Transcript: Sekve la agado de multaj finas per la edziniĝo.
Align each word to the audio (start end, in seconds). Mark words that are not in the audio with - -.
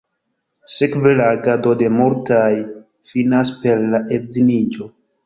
Sekve 0.75 1.11
la 1.19 1.27
agado 1.33 1.73
de 1.81 1.89
multaj 1.97 2.47
finas 3.11 3.53
per 3.61 3.85
la 3.93 4.01
edziniĝo. 4.19 4.89